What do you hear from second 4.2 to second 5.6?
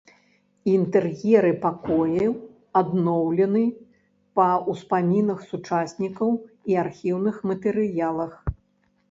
па ўспамінах